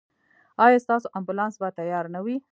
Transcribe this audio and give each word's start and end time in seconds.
ایا 0.65 0.77
ستاسو 0.85 1.07
امبولانس 1.17 1.55
به 1.61 1.67
تیار 1.79 2.05
نه 2.15 2.19
وي؟ 2.25 2.35